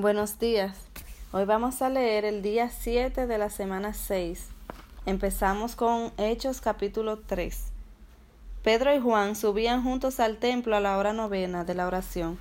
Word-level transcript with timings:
Buenos 0.00 0.38
días. 0.38 0.78
Hoy 1.30 1.44
vamos 1.44 1.82
a 1.82 1.90
leer 1.90 2.24
el 2.24 2.40
día 2.40 2.70
7 2.70 3.26
de 3.26 3.36
la 3.36 3.50
semana 3.50 3.92
6. 3.92 4.48
Empezamos 5.04 5.76
con 5.76 6.10
Hechos 6.16 6.62
capítulo 6.62 7.18
3. 7.18 7.70
Pedro 8.62 8.94
y 8.94 8.98
Juan 8.98 9.36
subían 9.36 9.82
juntos 9.82 10.18
al 10.18 10.38
templo 10.38 10.74
a 10.74 10.80
la 10.80 10.96
hora 10.96 11.12
novena 11.12 11.64
de 11.64 11.74
la 11.74 11.86
oración, 11.86 12.38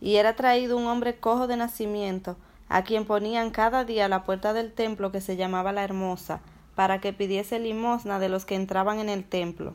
y 0.00 0.14
era 0.14 0.36
traído 0.36 0.76
un 0.76 0.86
hombre 0.86 1.16
cojo 1.16 1.48
de 1.48 1.56
nacimiento, 1.56 2.36
a 2.68 2.84
quien 2.84 3.04
ponían 3.04 3.50
cada 3.50 3.84
día 3.84 4.04
a 4.04 4.08
la 4.08 4.22
puerta 4.22 4.52
del 4.52 4.72
templo 4.72 5.10
que 5.10 5.20
se 5.20 5.34
llamaba 5.34 5.72
la 5.72 5.82
Hermosa, 5.82 6.40
para 6.76 7.00
que 7.00 7.12
pidiese 7.12 7.58
limosna 7.58 8.20
de 8.20 8.28
los 8.28 8.44
que 8.44 8.54
entraban 8.54 9.00
en 9.00 9.08
el 9.08 9.24
templo. 9.24 9.74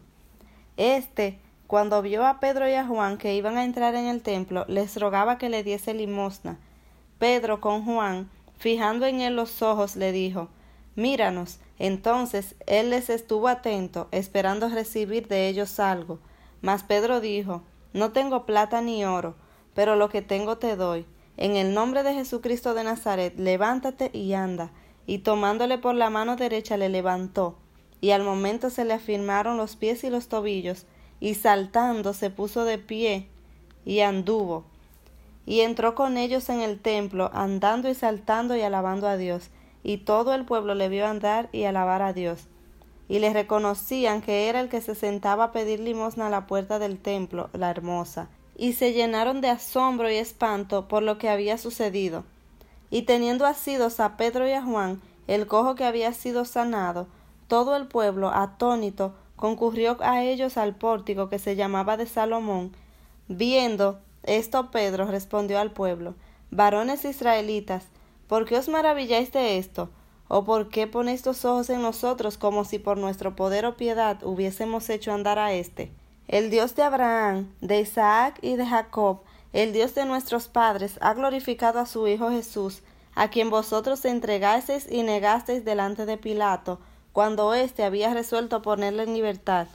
Este, 0.78 1.39
cuando 1.68 2.02
vio 2.02 2.25
a 2.25 2.39
Pedro 2.39 2.70
y 2.70 2.73
a 2.75 2.88
Juan 2.88 3.18
que 3.18 3.36
iban 3.36 3.57
a 3.57 3.66
entrar 3.66 3.96
en 3.96 4.05
el 4.05 4.21
templo, 4.21 4.64
les 4.70 4.98
rogaba 4.98 5.38
que 5.38 5.50
le 5.50 5.62
diese 5.64 5.94
limosna, 5.94 6.57
Pedro 7.20 7.61
con 7.61 7.84
Juan, 7.84 8.29
fijando 8.57 9.05
en 9.05 9.21
él 9.21 9.36
los 9.36 9.61
ojos, 9.61 9.96
le 9.96 10.11
dijo 10.11 10.50
Míranos. 10.96 11.59
Entonces 11.79 12.55
él 12.65 12.89
les 12.89 13.09
estuvo 13.09 13.47
atento, 13.47 14.07
esperando 14.11 14.69
recibir 14.69 15.28
de 15.28 15.47
ellos 15.47 15.79
algo. 15.79 16.19
Mas 16.61 16.83
Pedro 16.83 17.21
dijo 17.21 17.64
No 17.93 18.11
tengo 18.11 18.45
plata 18.45 18.82
ni 18.82 19.06
oro, 19.06 19.36
pero 19.73 19.95
lo 19.95 20.09
que 20.09 20.21
tengo 20.21 20.57
te 20.57 20.75
doy. 20.75 21.06
En 21.37 21.56
el 21.56 21.73
nombre 21.73 22.04
de 22.04 22.14
Jesucristo 22.14 22.73
de 22.73 22.83
Nazaret, 22.83 23.34
levántate 23.37 24.09
y 24.14 24.34
anda. 24.34 24.71
Y 25.06 25.20
tomándole 25.20 25.78
por 25.78 25.95
la 25.95 26.09
mano 26.09 26.36
derecha 26.36 26.78
le 26.78 26.89
levantó, 26.89 27.57
y 28.01 28.11
al 28.11 28.23
momento 28.23 28.70
se 28.70 28.86
le 28.86 28.93
afirmaron 28.93 29.56
los 29.56 29.75
pies 29.75 30.04
y 30.04 30.09
los 30.09 30.28
tobillos, 30.28 30.86
y 31.20 31.36
saltando 31.36 32.14
se 32.14 32.30
puso 32.30 32.66
de 32.66 32.78
pie 32.78 33.30
y 33.86 34.02
anduvo 34.02 34.66
y 35.47 35.61
entró 35.61 35.95
con 35.95 36.17
ellos 36.17 36.50
en 36.50 36.59
el 36.59 36.78
templo, 36.78 37.31
andando 37.33 37.89
y 37.89 37.95
saltando 37.95 38.58
y 38.58 38.61
alabando 38.61 39.08
a 39.08 39.16
Dios. 39.16 39.50
Y 39.81 40.00
todo 40.00 40.33
el 40.33 40.44
pueblo 40.44 40.75
le 40.75 40.89
vio 40.89 41.08
andar 41.08 41.48
y 41.53 41.64
alabar 41.64 42.02
a 42.02 42.12
Dios. 42.12 42.48
Y 43.08 43.20
le 43.20 43.31
reconocían 43.31 44.22
que 44.22 44.50
era 44.50 44.59
el 44.59 44.68
que 44.68 44.81
se 44.81 44.94
sentaba 44.94 45.45
a 45.45 45.52
pedir 45.53 45.80
limosna 45.80 46.28
a 46.28 46.30
la 46.30 46.48
puerta 46.48 46.80
del 46.80 47.00
templo, 47.00 47.50
la 47.53 47.72
hermosa. 47.72 48.28
Y 48.58 48.73
se 48.73 48.92
llenaron 48.92 49.40
de 49.40 49.48
asombro 49.48 50.12
y 50.12 50.18
espanto 50.18 50.90
por 50.90 51.02
lo 51.02 51.18
que 51.18 51.30
había 51.30 51.58
sucedido. 51.58 52.25
Y 52.90 53.03
teniendo 53.03 53.45
asidos 53.45 54.02
a 54.02 54.18
Pedro 54.18 54.45
y 54.50 54.52
a 54.52 54.62
Juan, 54.62 55.02
el 55.28 55.48
cojo 55.48 55.75
que 55.75 55.86
había 55.86 56.12
sido 56.12 56.44
sanado, 56.44 57.08
todo 57.48 57.78
el 57.78 57.88
pueblo, 57.88 58.31
atónito, 58.34 59.14
concurrió 59.38 59.95
a 60.02 60.25
ellos 60.25 60.58
al 60.58 60.75
pórtico 60.75 61.30
que 61.30 61.40
se 61.40 61.56
llamaba 61.56 61.95
de 61.95 62.06
Salomón, 62.06 62.73
viendo 63.30 64.00
esto 64.28 64.70
Pedro 64.70 65.06
respondió 65.06 65.59
al 65.59 65.72
pueblo 65.72 66.14
Varones 66.52 67.03
israelitas, 67.03 67.83
¿por 68.28 68.45
qué 68.45 68.58
os 68.58 68.69
maravilláis 68.69 69.31
de 69.31 69.58
esto? 69.58 69.89
¿O 70.30 70.44
por 70.44 70.69
qué 70.69 70.88
ponéis 70.88 71.25
los 71.25 71.44
ojos 71.45 71.69
en 71.69 71.81
nosotros 71.81 72.38
como 72.38 72.66
si 72.66 72.80
por 72.80 72.97
nuestro 72.97 73.36
poder 73.36 73.66
o 73.66 73.75
piedad 73.75 74.22
hubiésemos 74.23 74.89
hecho 74.89 75.14
andar 75.14 75.39
a 75.39 75.53
éste? 75.53 75.92
El 76.28 76.50
Dios 76.50 76.75
de 76.75 76.84
Abraham, 76.84 77.53
de 77.61 77.80
Isaac 77.80 78.39
y 78.42 78.56
de 78.56 78.66
Jacob, 78.66 79.22
el 79.53 79.72
Dios 79.72 79.95
de 79.95 80.06
nuestros 80.06 80.50
padres, 80.50 80.97
ha 81.02 81.14
glorificado 81.14 81.80
a 81.80 81.86
su 81.86 82.08
Hijo 82.08 82.30
Jesús, 82.30 82.81
a 83.16 83.30
quien 83.30 83.50
vosotros 83.50 84.03
entregasteis 84.06 84.88
y 84.91 85.03
negasteis 85.03 85.66
delante 85.66 86.06
de 86.06 86.17
Pilato, 86.17 86.80
cuando 87.14 87.53
éste 87.53 87.84
había 87.84 88.14
resuelto 88.14 88.62
ponerle 88.62 89.03
en 89.03 89.14
libertad. 89.14 89.67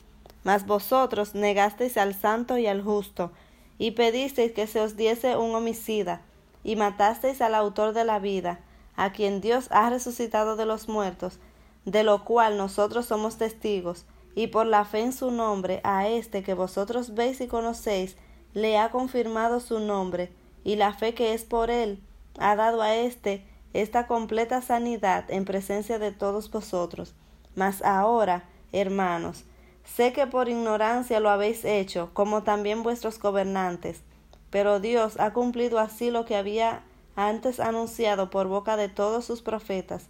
Mas 0.45 0.67
vosotros 0.67 1.35
negasteis 1.35 1.97
al 1.97 2.15
santo 2.15 2.59
y 2.59 2.67
al 2.67 2.83
justo, 2.83 3.31
y 3.79 3.93
pedisteis 3.93 4.53
que 4.53 4.67
se 4.67 4.81
os 4.81 4.97
diese 4.97 5.37
un 5.37 5.55
homicida, 5.55 6.23
y 6.65 6.77
matasteis 6.77 7.41
al 7.41 7.55
autor 7.55 7.93
de 7.93 8.05
la 8.05 8.19
vida, 8.19 8.61
a 8.97 9.13
quien 9.13 9.41
Dios 9.41 9.69
ha 9.71 9.91
resucitado 9.91 10.57
de 10.57 10.67
los 10.67 10.89
muertos, 10.89 11.39
de 11.85 12.05
lo 12.05 12.25
cual 12.25 12.57
nosotros 12.57 13.07
somos 13.07 13.37
testigos, 13.37 14.05
y 14.35 14.47
por 14.47 14.67
la 14.67 14.85
fe 14.85 15.01
en 15.01 15.13
su 15.13 15.31
nombre, 15.31 15.81
a 15.85 16.09
este 16.09 16.43
que 16.43 16.55
vosotros 16.55 17.15
veis 17.15 17.41
y 17.41 17.49
conocéis, 17.49 18.17
le 18.55 18.79
ha 18.79 18.91
confirmado 18.91 19.61
su 19.61 19.81
nombre, 19.81 20.33
y 20.65 20.77
la 20.77 20.95
fe 20.95 21.15
que 21.15 21.35
es 21.35 21.45
por 21.45 21.71
él, 21.71 22.01
ha 22.39 22.57
dado 22.57 22.83
a 22.83 22.95
éste 22.95 23.47
esta 23.73 24.07
completa 24.07 24.63
sanidad 24.63 25.25
en 25.29 25.45
presencia 25.45 25.99
de 25.99 26.13
todos 26.13 26.51
vosotros. 26.51 27.15
Mas 27.55 27.83
ahora, 27.83 28.45
hermanos, 28.73 29.45
Sé 29.85 30.13
que 30.13 30.27
por 30.27 30.49
ignorancia 30.49 31.21
lo 31.21 31.31
habéis 31.31 31.65
hecho, 31.65 32.11
como 32.13 32.43
también 32.43 32.83
vuestros 32.83 33.19
gobernantes, 33.19 34.03
pero 34.51 34.81
Dios 34.81 35.19
ha 35.19 35.33
cumplido 35.33 35.79
así 35.79 36.11
lo 36.11 36.25
que 36.25 36.37
había 36.37 36.83
antes 37.17 37.61
anunciado 37.61 38.31
por 38.31 38.49
boca 38.49 38.77
de 38.77 38.89
todos 38.89 39.25
sus 39.25 39.43
profetas, 39.43 40.07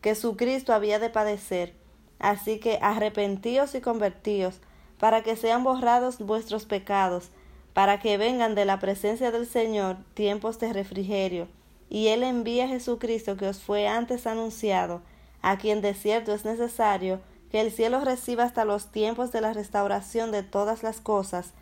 que 0.00 0.14
su 0.14 0.36
Cristo 0.36 0.72
había 0.72 0.98
de 0.98 1.10
padecer. 1.10 1.74
Así 2.18 2.58
que 2.58 2.78
arrepentíos 2.80 3.74
y 3.74 3.80
convertíos, 3.80 4.60
para 4.98 5.22
que 5.22 5.36
sean 5.36 5.64
borrados 5.64 6.18
vuestros 6.18 6.64
pecados, 6.64 7.30
para 7.72 7.98
que 7.98 8.16
vengan 8.16 8.54
de 8.54 8.64
la 8.64 8.78
presencia 8.78 9.30
del 9.30 9.46
Señor 9.46 9.96
tiempos 10.14 10.58
de 10.60 10.72
refrigerio, 10.72 11.48
y 11.90 12.08
Él 12.08 12.22
envíe 12.22 12.60
a 12.60 12.68
Jesucristo 12.68 13.36
que 13.36 13.48
os 13.48 13.60
fue 13.60 13.88
antes 13.88 14.26
anunciado, 14.26 15.02
a 15.42 15.58
quien 15.58 15.80
de 15.82 15.94
cierto 15.94 16.32
es 16.32 16.44
necesario 16.44 17.20
que 17.50 17.60
el 17.60 17.70
cielo 17.70 18.00
reciba 18.00 18.44
hasta 18.44 18.64
los 18.64 18.90
tiempos 18.90 19.32
de 19.32 19.40
la 19.40 19.52
restauración 19.52 20.32
de 20.32 20.42
todas 20.42 20.82
las 20.82 21.00
cosas, 21.00 21.52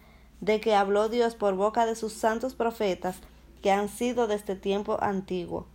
de 0.41 0.60
que 0.60 0.75
habló 0.75 1.09
Dios 1.09 1.34
por 1.34 1.54
boca 1.54 1.87
de 1.87 1.94
sus 1.94 2.12
santos 2.12 2.54
profetas, 2.54 3.16
que 3.62 3.70
han 3.70 3.88
sido 3.88 4.26
desde 4.26 4.56
tiempo 4.56 4.98
antiguo. 5.00 5.66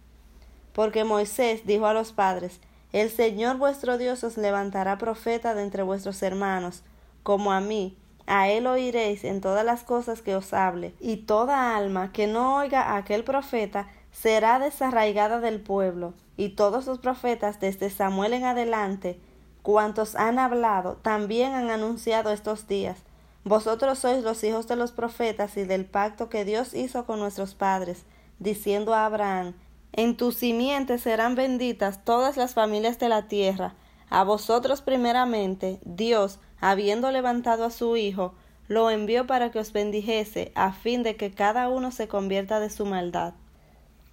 Porque 0.73 1.03
Moisés 1.03 1.66
dijo 1.66 1.88
a 1.88 1.94
los 1.94 2.12
padres, 2.12 2.59
El 2.91 3.09
Señor 3.09 3.57
vuestro 3.57 3.97
Dios 3.97 4.23
os 4.23 4.38
levantará 4.38 4.97
profeta 4.97 5.56
de 5.56 5.63
entre 5.63 5.84
vuestros 5.84 6.22
hermanos, 6.22 6.84
como 7.24 7.51
a 7.51 7.62
mí, 7.62 7.97
a 8.28 8.50
él 8.50 8.68
oiréis 8.68 9.24
en 9.24 9.39
todas 9.39 9.66
las 9.66 9.84
cosas 9.84 10.22
que 10.22 10.35
os 10.35 10.53
hable, 10.53 10.94
y 11.00 11.18
toda 11.18 11.78
alma 11.78 12.12
que 12.12 12.28
no 12.28 12.57
oiga 12.57 12.81
a 12.81 12.97
aquel 12.97 13.24
profeta 13.24 13.88
será 14.12 14.59
desarraigada 14.59 15.39
del 15.39 15.62
pueblo, 15.62 16.13
y 16.35 16.50
todos 16.50 16.85
los 16.88 17.00
profetas 17.00 17.59
desde 17.59 17.89
Samuel 17.89 18.34
en 18.34 18.44
adelante 18.44 19.19
cuantos 19.67 20.16
han 20.16 20.39
hablado 20.39 20.95
también 21.01 21.51
han 21.51 21.69
anunciado 21.69 22.31
estos 22.31 22.67
días. 22.67 23.00
Vosotros 23.44 24.00
sois 24.00 24.23
los 24.23 24.41
hijos 24.45 24.66
de 24.69 24.78
los 24.78 24.94
profetas 24.94 25.57
y 25.57 25.66
del 25.66 25.83
pacto 25.83 26.29
que 26.29 26.45
Dios 26.45 26.73
hizo 26.73 27.05
con 27.05 27.19
nuestros 27.19 27.53
padres, 27.53 28.06
diciendo 28.39 28.94
a 28.94 29.06
Abraham, 29.06 29.56
En 29.91 30.16
tu 30.16 30.31
simiente 30.31 30.97
serán 31.00 31.35
benditas 31.35 32.06
todas 32.06 32.38
las 32.38 32.53
familias 32.53 32.97
de 32.97 33.09
la 33.09 33.27
tierra. 33.27 33.75
A 34.09 34.23
vosotros 34.23 34.81
primeramente, 34.81 35.81
Dios, 35.83 36.39
habiendo 36.61 37.11
levantado 37.11 37.66
a 37.66 37.69
su 37.69 37.97
Hijo, 37.97 38.35
lo 38.69 38.89
envió 38.89 39.27
para 39.27 39.51
que 39.51 39.59
os 39.59 39.73
bendijese, 39.73 40.53
a 40.56 40.72
fin 40.72 41.03
de 41.03 41.17
que 41.17 41.33
cada 41.33 41.67
uno 41.67 41.91
se 41.91 42.07
convierta 42.07 42.61
de 42.61 42.69
su 42.69 42.85
maldad. 42.85 43.33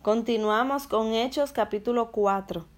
Continuamos 0.02 0.88
con 0.88 1.12
Hechos 1.12 1.52
capítulo 1.52 2.10
4. 2.10 2.73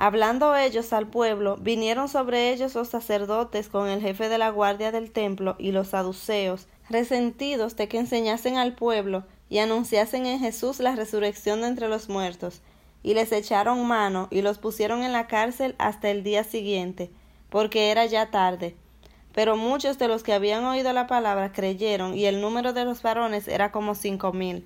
Hablando 0.00 0.54
ellos 0.54 0.92
al 0.92 1.08
pueblo, 1.08 1.56
vinieron 1.56 2.08
sobre 2.08 2.52
ellos 2.52 2.76
los 2.76 2.86
sacerdotes 2.86 3.68
con 3.68 3.88
el 3.88 4.00
jefe 4.00 4.28
de 4.28 4.38
la 4.38 4.48
guardia 4.50 4.92
del 4.92 5.10
templo 5.10 5.56
y 5.58 5.72
los 5.72 5.88
saduceos, 5.88 6.68
resentidos 6.88 7.74
de 7.74 7.88
que 7.88 7.98
enseñasen 7.98 8.58
al 8.58 8.76
pueblo 8.76 9.24
y 9.50 9.58
anunciasen 9.58 10.24
en 10.26 10.38
Jesús 10.38 10.78
la 10.78 10.94
resurrección 10.94 11.62
de 11.62 11.66
entre 11.66 11.88
los 11.88 12.08
muertos, 12.08 12.60
y 13.02 13.14
les 13.14 13.32
echaron 13.32 13.84
mano 13.88 14.28
y 14.30 14.42
los 14.42 14.58
pusieron 14.58 15.02
en 15.02 15.12
la 15.12 15.26
cárcel 15.26 15.74
hasta 15.78 16.10
el 16.10 16.22
día 16.22 16.44
siguiente, 16.44 17.10
porque 17.50 17.90
era 17.90 18.06
ya 18.06 18.30
tarde. 18.30 18.76
Pero 19.34 19.56
muchos 19.56 19.98
de 19.98 20.06
los 20.06 20.22
que 20.22 20.32
habían 20.32 20.64
oído 20.64 20.92
la 20.92 21.08
palabra 21.08 21.52
creyeron, 21.52 22.16
y 22.16 22.26
el 22.26 22.40
número 22.40 22.72
de 22.72 22.84
los 22.84 23.02
varones 23.02 23.48
era 23.48 23.72
como 23.72 23.96
cinco 23.96 24.32
mil. 24.32 24.64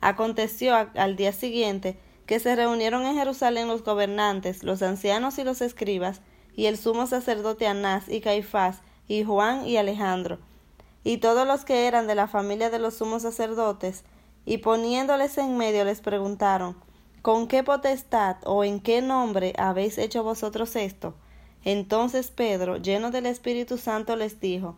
Aconteció 0.00 0.74
al 0.74 1.16
día 1.16 1.32
siguiente 1.32 1.98
que 2.30 2.38
se 2.38 2.54
reunieron 2.54 3.04
en 3.06 3.16
Jerusalén 3.16 3.66
los 3.66 3.82
gobernantes, 3.82 4.62
los 4.62 4.82
ancianos 4.82 5.36
y 5.40 5.42
los 5.42 5.60
escribas, 5.60 6.20
y 6.54 6.66
el 6.66 6.76
sumo 6.76 7.08
sacerdote 7.08 7.66
Anás 7.66 8.08
y 8.08 8.20
Caifás, 8.20 8.82
y 9.08 9.24
Juan 9.24 9.66
y 9.66 9.78
Alejandro, 9.78 10.38
y 11.02 11.16
todos 11.16 11.44
los 11.44 11.64
que 11.64 11.88
eran 11.88 12.06
de 12.06 12.14
la 12.14 12.28
familia 12.28 12.70
de 12.70 12.78
los 12.78 12.94
sumos 12.94 13.22
sacerdotes, 13.22 14.04
y 14.46 14.58
poniéndoles 14.58 15.38
en 15.38 15.56
medio 15.56 15.84
les 15.84 16.00
preguntaron, 16.00 16.76
¿Con 17.20 17.48
qué 17.48 17.64
potestad 17.64 18.36
o 18.44 18.62
en 18.62 18.78
qué 18.78 19.02
nombre 19.02 19.52
habéis 19.58 19.98
hecho 19.98 20.22
vosotros 20.22 20.76
esto? 20.76 21.14
Entonces 21.64 22.30
Pedro, 22.30 22.76
lleno 22.76 23.10
del 23.10 23.26
Espíritu 23.26 23.76
Santo, 23.76 24.14
les 24.14 24.38
dijo, 24.38 24.76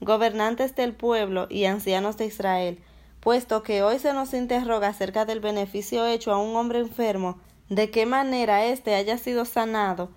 Gobernantes 0.00 0.74
del 0.74 0.94
pueblo 0.94 1.46
y 1.50 1.66
ancianos 1.66 2.16
de 2.16 2.24
Israel, 2.24 2.78
puesto 3.26 3.64
que 3.64 3.82
hoy 3.82 3.98
se 3.98 4.12
nos 4.12 4.34
interroga 4.34 4.86
acerca 4.86 5.24
del 5.24 5.40
beneficio 5.40 6.06
hecho 6.06 6.30
a 6.30 6.38
un 6.38 6.54
hombre 6.54 6.78
enfermo, 6.78 7.40
de 7.68 7.90
qué 7.90 8.06
manera 8.06 8.64
éste 8.66 8.94
haya 8.94 9.18
sido 9.18 9.44
sanado, 9.44 10.10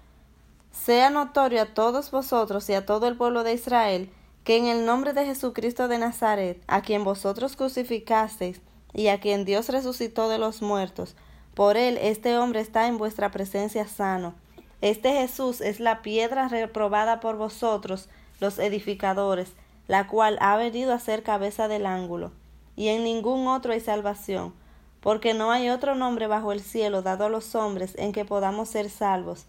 sea 0.72 1.10
notorio 1.10 1.64
a 1.64 1.74
todos 1.74 2.12
vosotros 2.12 2.70
y 2.70 2.74
a 2.74 2.86
todo 2.86 3.08
el 3.08 3.18
pueblo 3.18 3.44
de 3.44 3.54
Israel, 3.54 4.12
que 4.44 4.58
en 4.58 4.68
el 4.68 4.86
nombre 4.86 5.14
de 5.14 5.26
Jesucristo 5.26 5.88
de 5.88 5.98
Nazaret, 5.98 6.62
a 6.68 6.84
quien 6.84 7.04
vosotros 7.04 7.56
crucificasteis, 7.56 8.62
y 8.94 9.08
a 9.08 9.20
quien 9.20 9.44
Dios 9.44 9.70
resucitó 9.70 10.30
de 10.30 10.38
los 10.38 10.62
muertos. 10.62 11.16
Por 11.56 11.78
él 11.78 11.98
este 12.00 12.38
hombre 12.38 12.60
está 12.60 12.86
en 12.86 13.00
vuestra 13.00 13.32
presencia 13.32 13.88
sano. 13.88 14.36
Este 14.82 15.14
Jesús 15.14 15.62
es 15.62 15.80
la 15.80 16.04
piedra 16.04 16.48
reprobada 16.48 17.22
por 17.22 17.38
vosotros, 17.38 18.08
los 18.40 18.60
edificadores, 18.60 19.54
la 19.88 20.06
cual 20.06 20.38
ha 20.42 20.58
venido 20.58 20.94
a 20.94 21.00
ser 21.00 21.24
cabeza 21.24 21.68
del 21.68 21.88
ángulo. 21.88 22.34
Y 22.80 22.88
en 22.88 23.04
ningún 23.04 23.46
otro 23.50 23.74
hay 23.74 23.81
salvación, 23.81 24.54
porque 25.02 25.34
no 25.34 25.52
hay 25.52 25.70
otro 25.70 25.96
nombre 25.96 26.28
bajo 26.28 26.54
el 26.54 26.62
cielo 26.62 27.02
dado 27.02 27.26
a 27.26 27.30
los 27.30 27.54
hombres 27.54 27.94
en 27.98 28.14
que 28.14 28.24
podamos 28.24 28.70
ser 28.70 28.90
salvos. 28.90 29.48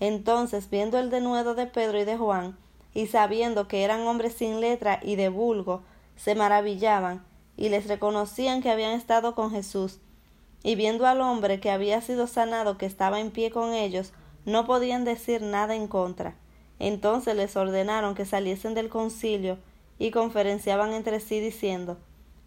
Entonces, 0.00 0.70
viendo 0.70 0.98
el 0.98 1.10
denuedo 1.10 1.54
de 1.54 1.66
Pedro 1.66 2.00
y 2.00 2.06
de 2.06 2.16
Juan, 2.16 2.56
y 2.94 3.08
sabiendo 3.08 3.68
que 3.68 3.84
eran 3.84 4.06
hombres 4.06 4.32
sin 4.32 4.62
letra 4.62 4.98
y 5.02 5.16
de 5.16 5.28
vulgo, 5.28 5.82
se 6.16 6.34
maravillaban, 6.34 7.22
y 7.58 7.68
les 7.68 7.86
reconocían 7.86 8.62
que 8.62 8.70
habían 8.70 8.92
estado 8.92 9.34
con 9.34 9.50
Jesús. 9.50 9.98
Y 10.62 10.74
viendo 10.74 11.06
al 11.06 11.20
hombre 11.20 11.60
que 11.60 11.70
había 11.70 12.00
sido 12.00 12.26
sanado 12.26 12.78
que 12.78 12.86
estaba 12.86 13.20
en 13.20 13.30
pie 13.30 13.50
con 13.50 13.74
ellos, 13.74 14.14
no 14.46 14.64
podían 14.64 15.04
decir 15.04 15.42
nada 15.42 15.74
en 15.74 15.86
contra. 15.86 16.34
Entonces 16.78 17.36
les 17.36 17.54
ordenaron 17.56 18.14
que 18.14 18.24
saliesen 18.24 18.72
del 18.72 18.88
concilio 18.88 19.58
y 19.98 20.12
conferenciaban 20.12 20.94
entre 20.94 21.20
sí 21.20 21.40
diciendo 21.40 21.98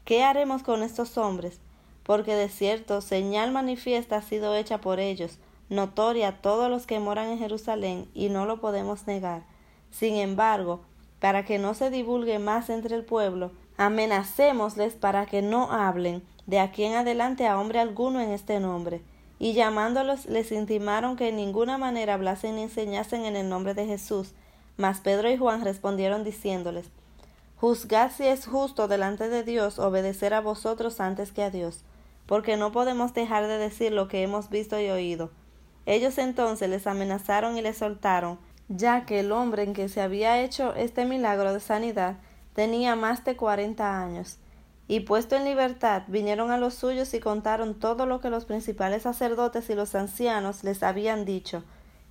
¿Qué 0.05 0.21
haremos 0.21 0.63
con 0.63 0.83
estos 0.83 1.17
hombres? 1.17 1.59
Porque 2.03 2.35
de 2.35 2.49
cierto 2.49 2.99
señal 2.99 3.53
manifiesta 3.53 4.17
ha 4.17 4.21
sido 4.21 4.53
hecha 4.53 4.81
por 4.81 4.99
ellos, 4.99 5.37
notoria 5.69 6.27
a 6.27 6.41
todos 6.41 6.69
los 6.69 6.85
que 6.85 6.99
moran 6.99 7.29
en 7.29 7.39
Jerusalén, 7.39 8.09
y 8.13 8.27
no 8.27 8.45
lo 8.45 8.59
podemos 8.59 9.07
negar. 9.07 9.43
Sin 9.91 10.15
embargo, 10.15 10.81
para 11.21 11.45
que 11.45 11.57
no 11.57 11.73
se 11.73 11.89
divulgue 11.89 12.37
más 12.37 12.69
entre 12.69 12.95
el 12.95 13.05
pueblo, 13.05 13.51
amenacémosles 13.77 14.95
para 14.95 15.25
que 15.25 15.41
no 15.41 15.71
hablen 15.71 16.21
de 16.47 16.59
aquí 16.59 16.83
en 16.83 16.95
adelante 16.95 17.47
a 17.47 17.57
hombre 17.57 17.79
alguno 17.79 18.19
en 18.19 18.31
este 18.31 18.59
nombre. 18.59 19.01
Y 19.39 19.53
llamándolos 19.53 20.25
les 20.25 20.51
intimaron 20.51 21.15
que 21.15 21.29
en 21.29 21.37
ninguna 21.37 21.77
manera 21.77 22.15
hablasen 22.15 22.55
ni 22.55 22.63
enseñasen 22.63 23.23
en 23.23 23.37
el 23.37 23.47
nombre 23.47 23.73
de 23.73 23.85
Jesús. 23.85 24.33
Mas 24.75 24.99
Pedro 24.99 25.31
y 25.31 25.37
Juan 25.37 25.63
respondieron 25.63 26.25
diciéndoles 26.25 26.91
Juzgad 27.63 28.11
si 28.11 28.27
es 28.27 28.45
justo 28.45 28.89
delante 28.89 29.29
de 29.29 29.41
Dios 29.41 29.79
obedecer 29.79 30.33
a 30.33 30.41
vosotros 30.41 30.99
antes 30.99 31.31
que 31.31 31.43
a 31.43 31.49
Dios, 31.49 31.85
porque 32.25 32.57
no 32.57 32.73
podemos 32.73 33.13
dejar 33.13 33.47
de 33.47 33.57
decir 33.57 33.93
lo 33.93 34.09
que 34.09 34.21
hemos 34.21 34.49
visto 34.49 34.77
y 34.81 34.89
oído. 34.89 35.31
Ellos 35.85 36.17
entonces 36.17 36.69
les 36.69 36.87
amenazaron 36.87 37.57
y 37.57 37.61
les 37.61 37.77
soltaron, 37.77 38.37
ya 38.67 39.05
que 39.05 39.21
el 39.21 39.31
hombre 39.31 39.63
en 39.63 39.71
que 39.71 39.87
se 39.87 40.01
había 40.01 40.41
hecho 40.41 40.75
este 40.75 41.05
milagro 41.05 41.53
de 41.53 41.61
sanidad 41.61 42.17
tenía 42.53 42.97
más 42.97 43.23
de 43.23 43.37
cuarenta 43.37 43.97
años. 43.97 44.39
Y 44.89 44.99
puesto 44.99 45.37
en 45.37 45.45
libertad, 45.45 46.03
vinieron 46.07 46.51
a 46.51 46.57
los 46.57 46.73
suyos 46.73 47.13
y 47.13 47.21
contaron 47.21 47.79
todo 47.79 48.05
lo 48.05 48.19
que 48.19 48.29
los 48.29 48.43
principales 48.43 49.03
sacerdotes 49.03 49.69
y 49.69 49.75
los 49.75 49.95
ancianos 49.95 50.65
les 50.65 50.83
habían 50.83 51.23
dicho. 51.23 51.63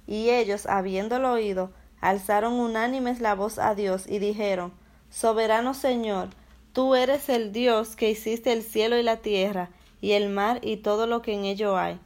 Y 0.06 0.30
ellos, 0.30 0.64
habiéndolo 0.64 1.30
oído, 1.30 1.72
alzaron 2.00 2.54
unánimes 2.54 3.20
la 3.20 3.34
voz 3.34 3.58
a 3.58 3.74
Dios 3.74 4.06
y 4.08 4.18
dijeron 4.18 4.80
Soberano 5.12 5.74
Señor, 5.74 6.30
tú 6.72 6.94
eres 6.94 7.28
el 7.28 7.52
Dios 7.52 7.96
que 7.96 8.08
hiciste 8.08 8.50
el 8.50 8.62
cielo 8.62 8.96
y 8.96 9.02
la 9.02 9.18
tierra, 9.18 9.68
y 10.00 10.12
el 10.12 10.30
mar 10.30 10.60
y 10.62 10.78
todo 10.78 11.06
lo 11.06 11.20
que 11.20 11.34
en 11.34 11.44
ello 11.44 11.76
hay, 11.76 12.00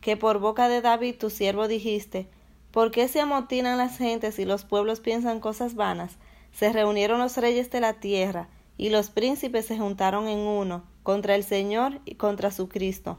que 0.00 0.16
por 0.16 0.38
boca 0.38 0.68
de 0.68 0.80
David 0.80 1.16
tu 1.18 1.28
siervo 1.28 1.66
dijiste 1.66 2.28
¿Por 2.70 2.92
qué 2.92 3.08
se 3.08 3.20
amotinan 3.20 3.78
las 3.78 3.98
gentes 3.98 4.38
y 4.38 4.44
los 4.44 4.64
pueblos 4.64 5.00
piensan 5.00 5.40
cosas 5.40 5.74
vanas? 5.74 6.12
Se 6.52 6.72
reunieron 6.72 7.18
los 7.18 7.36
reyes 7.36 7.68
de 7.72 7.80
la 7.80 7.94
tierra, 7.94 8.48
y 8.78 8.90
los 8.90 9.10
príncipes 9.10 9.66
se 9.66 9.76
juntaron 9.76 10.28
en 10.28 10.38
uno, 10.38 10.84
contra 11.02 11.34
el 11.34 11.42
Señor 11.42 11.98
y 12.04 12.14
contra 12.14 12.52
su 12.52 12.68
Cristo. 12.68 13.18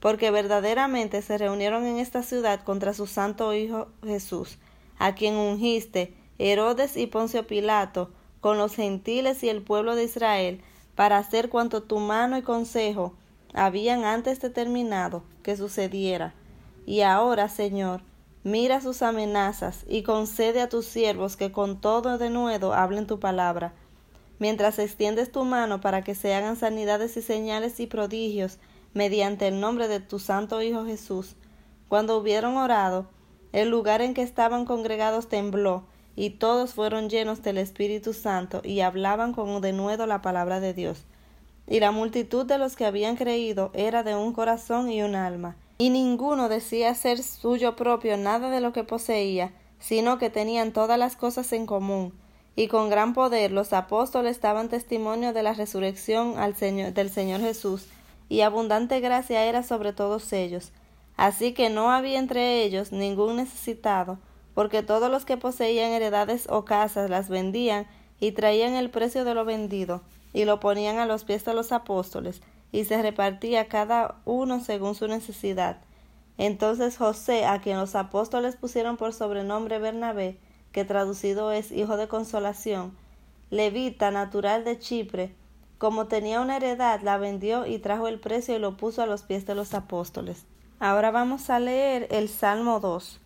Porque 0.00 0.32
verdaderamente 0.32 1.22
se 1.22 1.38
reunieron 1.38 1.86
en 1.86 1.98
esta 1.98 2.24
ciudad 2.24 2.64
contra 2.64 2.92
su 2.92 3.06
santo 3.06 3.54
Hijo 3.54 3.86
Jesús, 4.02 4.58
a 4.98 5.14
quien 5.14 5.36
ungiste 5.36 6.12
Herodes 6.38 6.96
y 6.96 7.06
Poncio 7.06 7.46
Pilato, 7.46 8.10
con 8.44 8.58
los 8.58 8.74
gentiles 8.74 9.42
y 9.42 9.48
el 9.48 9.62
pueblo 9.62 9.94
de 9.94 10.04
Israel, 10.04 10.60
para 10.94 11.16
hacer 11.16 11.48
cuanto 11.48 11.82
tu 11.82 11.98
mano 11.98 12.36
y 12.36 12.42
consejo 12.42 13.14
habían 13.54 14.04
antes 14.04 14.38
determinado 14.38 15.22
que 15.42 15.56
sucediera. 15.56 16.34
Y 16.84 17.00
ahora, 17.00 17.48
Señor, 17.48 18.02
Mira 18.42 18.82
sus 18.82 19.00
amenazas 19.00 19.86
y 19.88 20.02
concede 20.02 20.60
a 20.60 20.68
tus 20.68 20.84
siervos 20.84 21.38
que 21.38 21.52
con 21.52 21.80
todo 21.80 22.18
de 22.18 22.28
nuevo 22.28 22.74
hablen 22.74 23.06
tu 23.06 23.18
palabra. 23.18 23.72
Mientras 24.38 24.78
extiendes 24.78 25.32
tu 25.32 25.44
mano 25.44 25.80
para 25.80 26.02
que 26.02 26.14
se 26.14 26.34
hagan 26.34 26.56
sanidades 26.56 27.16
y 27.16 27.22
señales 27.22 27.80
y 27.80 27.86
prodigios 27.86 28.58
mediante 28.92 29.48
el 29.48 29.58
nombre 29.58 29.88
de 29.88 30.00
tu 30.00 30.18
santo 30.18 30.60
Hijo 30.60 30.84
Jesús. 30.84 31.36
Cuando 31.88 32.18
hubieron 32.18 32.58
orado, 32.58 33.06
el 33.52 33.70
lugar 33.70 34.02
en 34.02 34.12
que 34.12 34.20
estaban 34.20 34.66
congregados 34.66 35.30
tembló, 35.30 35.84
y 36.16 36.30
todos 36.30 36.74
fueron 36.74 37.08
llenos 37.08 37.42
del 37.42 37.58
Espíritu 37.58 38.12
Santo 38.12 38.60
y 38.64 38.80
hablaban 38.80 39.32
con 39.32 39.60
denuedo 39.60 40.06
la 40.06 40.22
palabra 40.22 40.60
de 40.60 40.74
Dios. 40.74 41.04
Y 41.66 41.80
la 41.80 41.92
multitud 41.92 42.44
de 42.46 42.58
los 42.58 42.76
que 42.76 42.86
habían 42.86 43.16
creído 43.16 43.70
era 43.74 44.02
de 44.02 44.14
un 44.14 44.32
corazón 44.32 44.90
y 44.90 45.02
un 45.02 45.14
alma 45.14 45.56
y 45.78 45.90
ninguno 45.90 46.48
decía 46.48 46.94
ser 46.94 47.22
suyo 47.22 47.76
propio 47.76 48.16
nada 48.16 48.50
de 48.50 48.60
lo 48.60 48.72
que 48.72 48.84
poseía, 48.84 49.52
sino 49.80 50.18
que 50.18 50.30
tenían 50.30 50.72
todas 50.72 50.98
las 50.98 51.16
cosas 51.16 51.52
en 51.52 51.66
común, 51.66 52.12
y 52.56 52.68
con 52.68 52.90
gran 52.90 53.12
poder 53.12 53.50
los 53.50 53.72
apóstoles 53.72 54.40
daban 54.40 54.68
testimonio 54.68 55.32
de 55.32 55.42
la 55.42 55.54
resurrección 55.54 56.38
al 56.38 56.54
Señor, 56.54 56.92
del 56.92 57.10
Señor 57.10 57.40
Jesús, 57.40 57.86
y 58.28 58.42
abundante 58.42 59.00
gracia 59.00 59.44
era 59.44 59.62
sobre 59.62 59.92
todos 59.92 60.32
ellos. 60.32 60.72
Así 61.16 61.52
que 61.52 61.70
no 61.70 61.90
había 61.90 62.18
entre 62.18 62.62
ellos 62.62 62.92
ningún 62.92 63.36
necesitado, 63.36 64.18
porque 64.54 64.82
todos 64.82 65.10
los 65.10 65.24
que 65.24 65.36
poseían 65.36 65.90
heredades 65.90 66.46
o 66.48 66.64
casas 66.64 67.10
las 67.10 67.28
vendían 67.28 67.86
y 68.20 68.32
traían 68.32 68.74
el 68.74 68.90
precio 68.90 69.24
de 69.24 69.34
lo 69.34 69.44
vendido, 69.44 70.02
y 70.32 70.44
lo 70.44 70.60
ponían 70.60 70.98
a 70.98 71.06
los 71.06 71.24
pies 71.24 71.44
de 71.44 71.54
los 71.54 71.72
apóstoles, 71.72 72.40
y 72.72 72.84
se 72.84 73.02
repartía 73.02 73.68
cada 73.68 74.16
uno 74.24 74.60
según 74.60 74.94
su 74.94 75.08
necesidad. 75.08 75.78
Entonces 76.38 76.96
José, 76.96 77.44
a 77.44 77.60
quien 77.60 77.78
los 77.78 77.94
apóstoles 77.94 78.56
pusieron 78.56 78.96
por 78.96 79.12
sobrenombre 79.12 79.78
Bernabé, 79.78 80.38
que 80.72 80.84
traducido 80.84 81.52
es 81.52 81.70
hijo 81.70 81.96
de 81.96 82.08
consolación, 82.08 82.96
levita 83.50 84.10
natural 84.10 84.64
de 84.64 84.78
Chipre, 84.78 85.34
como 85.78 86.06
tenía 86.06 86.40
una 86.40 86.56
heredad, 86.56 87.00
la 87.02 87.18
vendió 87.18 87.66
y 87.66 87.78
trajo 87.78 88.08
el 88.08 88.18
precio 88.18 88.56
y 88.56 88.58
lo 88.58 88.76
puso 88.76 89.02
a 89.02 89.06
los 89.06 89.22
pies 89.22 89.44
de 89.44 89.54
los 89.54 89.74
apóstoles. 89.74 90.46
Ahora 90.80 91.10
vamos 91.10 91.50
a 91.50 91.60
leer 91.60 92.08
el 92.10 92.28
Salmo 92.28 92.80
2. 92.80 93.20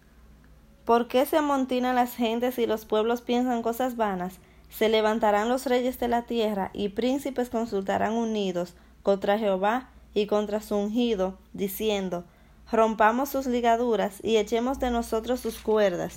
¿Por 0.88 1.07
qué 1.07 1.26
se 1.26 1.37
amontinan 1.37 1.97
las 1.97 2.16
gentes 2.16 2.59
y 2.59 2.64
los 2.64 2.87
pueblos 2.87 3.21
piensan 3.21 3.61
cosas 3.61 3.99
vanas? 3.99 4.38
Se 4.71 4.88
levantarán 4.88 5.50
los 5.50 5.66
reyes 5.66 6.00
de 6.00 6.09
la 6.09 6.23
tierra 6.23 6.71
y 6.73 6.88
príncipes 6.88 7.50
consultarán 7.50 8.14
unidos 8.14 8.73
contra 9.02 9.38
Jehová 9.38 9.90
y 10.14 10.25
contra 10.25 10.62
su 10.62 10.76
ungido, 10.76 11.37
diciendo, 11.52 12.25
rompamos 12.73 13.28
sus 13.28 13.45
ligaduras 13.45 14.25
y 14.25 14.38
echemos 14.38 14.80
de 14.80 14.90
nosotros 14.90 15.40
sus 15.40 15.59
cuerdas. 15.59 16.16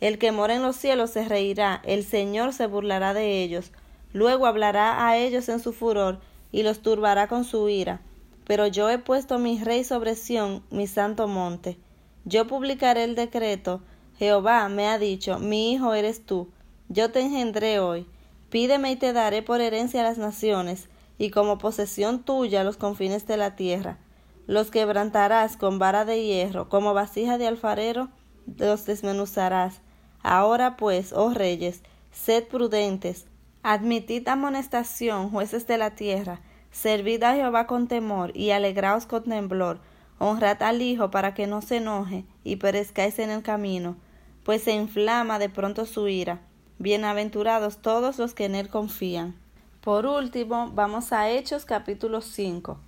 El 0.00 0.16
que 0.16 0.32
mora 0.32 0.54
en 0.54 0.62
los 0.62 0.76
cielos 0.76 1.10
se 1.10 1.28
reirá, 1.28 1.82
el 1.84 2.02
Señor 2.02 2.54
se 2.54 2.66
burlará 2.66 3.12
de 3.12 3.42
ellos, 3.42 3.70
luego 4.14 4.46
hablará 4.46 5.06
a 5.06 5.18
ellos 5.18 5.46
en 5.50 5.60
su 5.60 5.74
furor 5.74 6.20
y 6.52 6.62
los 6.62 6.80
turbará 6.80 7.28
con 7.28 7.44
su 7.44 7.68
ira. 7.68 8.00
Pero 8.46 8.66
yo 8.66 8.88
he 8.88 8.96
puesto 8.96 9.38
mi 9.38 9.62
rey 9.62 9.84
sobre 9.84 10.14
Sión, 10.14 10.62
mi 10.70 10.86
santo 10.86 11.28
monte. 11.28 11.76
Yo 12.24 12.46
publicaré 12.46 13.04
el 13.04 13.14
decreto. 13.14 13.82
Jehová 14.18 14.68
me 14.68 14.88
ha 14.88 14.98
dicho, 14.98 15.38
mi 15.38 15.72
hijo 15.72 15.94
eres 15.94 16.24
tú. 16.24 16.48
Yo 16.88 17.10
te 17.10 17.20
engendré 17.20 17.80
hoy. 17.80 18.06
Pídeme 18.50 18.92
y 18.92 18.96
te 18.96 19.12
daré 19.12 19.42
por 19.42 19.60
herencia 19.60 20.02
las 20.02 20.18
naciones, 20.18 20.88
y 21.18 21.30
como 21.30 21.58
posesión 21.58 22.22
tuya 22.22 22.64
los 22.64 22.76
confines 22.76 23.26
de 23.26 23.36
la 23.36 23.56
tierra. 23.56 23.98
Los 24.46 24.70
quebrantarás 24.70 25.56
con 25.56 25.78
vara 25.78 26.04
de 26.04 26.24
hierro, 26.24 26.68
como 26.68 26.94
vasija 26.94 27.38
de 27.38 27.46
alfarero 27.46 28.08
los 28.56 28.86
desmenuzarás. 28.86 29.80
Ahora 30.22 30.76
pues, 30.76 31.12
oh 31.12 31.34
reyes, 31.34 31.82
sed 32.12 32.44
prudentes, 32.44 33.26
admitid 33.62 34.26
amonestación, 34.28 35.30
jueces 35.30 35.66
de 35.66 35.78
la 35.78 35.94
tierra, 35.94 36.40
servid 36.70 37.22
a 37.24 37.34
Jehová 37.34 37.66
con 37.66 37.88
temor 37.88 38.36
y 38.36 38.50
alegraos 38.50 39.06
con 39.06 39.24
temblor, 39.24 39.80
honrad 40.18 40.62
al 40.62 40.82
Hijo 40.82 41.10
para 41.10 41.34
que 41.34 41.46
no 41.46 41.62
se 41.62 41.76
enoje 41.76 42.24
y 42.44 42.56
perezcáis 42.56 43.18
en 43.18 43.30
el 43.30 43.42
camino, 43.42 43.96
pues 44.46 44.62
se 44.62 44.72
inflama 44.72 45.40
de 45.40 45.48
pronto 45.48 45.86
su 45.86 46.06
ira. 46.06 46.38
Bienaventurados 46.78 47.78
todos 47.78 48.16
los 48.18 48.32
que 48.32 48.44
en 48.44 48.54
él 48.54 48.68
confían. 48.68 49.34
Por 49.80 50.06
último, 50.06 50.70
vamos 50.72 51.12
a 51.12 51.28
Hechos 51.28 51.64
capítulo 51.64 52.20
5. 52.20 52.78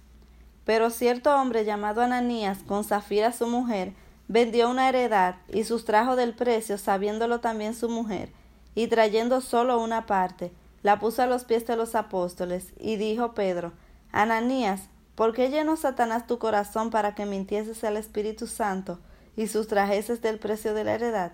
Pero 0.65 0.91
cierto 0.91 1.35
hombre 1.35 1.65
llamado 1.65 2.01
Ananías, 2.01 2.61
con 2.65 2.85
Zafira 2.85 3.33
su 3.33 3.49
mujer, 3.49 3.93
vendió 4.29 4.71
una 4.71 4.89
heredad 4.89 5.35
y 5.53 5.65
sustrajo 5.65 6.15
del 6.15 6.33
precio, 6.33 6.79
sabiéndolo 6.79 7.41
también 7.41 7.75
su 7.75 7.89
mujer, 7.89 8.31
y 8.77 8.87
trayendo 8.87 9.41
solo 9.41 9.83
una 9.83 10.07
parte, 10.07 10.53
la 10.85 11.01
puso 11.01 11.23
a 11.23 11.27
los 11.27 11.43
pies 11.43 11.67
de 11.67 11.75
los 11.75 11.97
apóstoles, 11.97 12.73
y 12.79 12.95
dijo 12.95 13.35
Pedro, 13.35 13.73
Ananías, 14.13 14.91
¿Por 15.17 15.35
qué 15.35 15.51
llenó 15.51 15.75
Satanás 15.75 16.29
tu 16.29 16.39
corazón 16.39 16.91
para 16.91 17.17
que 17.17 17.27
mintieses 17.27 17.83
al 17.83 17.97
Espíritu 17.97 18.47
Santo 18.47 19.01
y 19.37 19.49
sustrajeses 19.49 20.23
del 20.23 20.39
precio 20.39 20.73
de 20.73 20.85
la 20.85 20.95
heredad? 20.95 21.33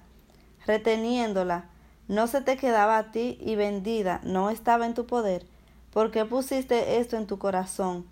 Reteniéndola, 0.66 1.66
no 2.09 2.26
se 2.26 2.40
te 2.40 2.56
quedaba 2.56 2.99
a 2.99 3.11
ti 3.11 3.38
y 3.40 3.56
vendida 3.56 4.21
no 4.25 4.50
estaba 4.50 4.87
en 4.87 4.94
tu 4.94 5.06
poder. 5.06 5.47
¿Por 5.92 6.11
qué 6.11 6.25
pusiste 6.25 6.99
esto 6.99 7.16
en 7.16 7.26
tu 7.26 7.38
corazón? 7.38 8.06